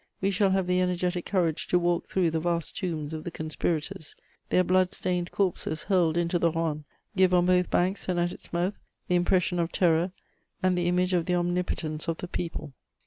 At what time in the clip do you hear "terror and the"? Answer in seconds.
9.71-10.87